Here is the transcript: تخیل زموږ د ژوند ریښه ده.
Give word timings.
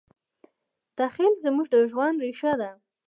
تخیل 0.97 1.33
زموږ 1.45 1.65
د 1.73 1.75
ژوند 1.91 2.17
ریښه 2.23 2.53
ده. 2.61 2.71